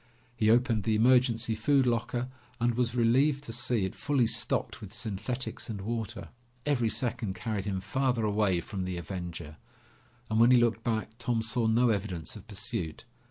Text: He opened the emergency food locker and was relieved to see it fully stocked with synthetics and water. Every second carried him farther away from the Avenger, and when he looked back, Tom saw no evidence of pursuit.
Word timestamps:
He 0.35 0.49
opened 0.49 0.81
the 0.81 0.95
emergency 0.95 1.53
food 1.53 1.85
locker 1.85 2.27
and 2.59 2.73
was 2.73 2.95
relieved 2.95 3.43
to 3.43 3.53
see 3.53 3.85
it 3.85 3.93
fully 3.93 4.25
stocked 4.25 4.81
with 4.81 4.91
synthetics 4.91 5.69
and 5.69 5.79
water. 5.81 6.29
Every 6.65 6.89
second 6.89 7.35
carried 7.35 7.65
him 7.65 7.81
farther 7.81 8.25
away 8.25 8.61
from 8.61 8.85
the 8.85 8.97
Avenger, 8.97 9.57
and 10.27 10.39
when 10.39 10.49
he 10.49 10.57
looked 10.57 10.83
back, 10.83 11.19
Tom 11.19 11.43
saw 11.43 11.67
no 11.67 11.89
evidence 11.89 12.35
of 12.35 12.47
pursuit. 12.47 13.05